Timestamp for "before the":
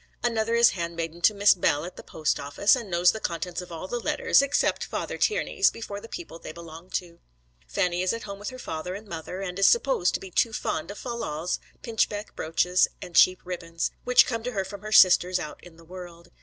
5.69-6.09